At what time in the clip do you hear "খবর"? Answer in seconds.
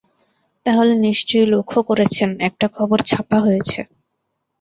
2.75-2.97